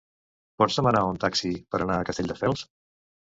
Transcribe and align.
Pots 0.61 0.77
demanar 0.79 1.03
un 1.09 1.19
taxi 1.25 1.51
per 1.75 1.81
anar 1.87 1.99
a 1.99 2.09
Castelldefels? 2.09 2.65